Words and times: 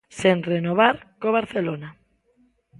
Sen 0.19 0.37
renovar 0.51 0.95
co 1.19 1.35
Barcelona. 1.37 1.89